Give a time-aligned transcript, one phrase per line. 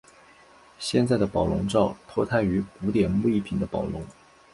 [0.79, 4.03] 现在的宝龙罩脱胎于古典木艺品的宝笼。